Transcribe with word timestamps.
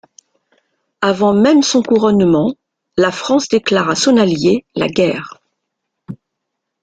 Avant 1.01 1.31
même 1.35 1.61
son 1.61 1.83
couronnement, 1.83 2.55
la 2.97 3.11
France 3.11 3.47
déclare 3.49 3.87
à 3.91 3.95
son 3.95 4.17
alliée 4.17 4.65
la 4.73 4.87
guerre. 4.87 5.39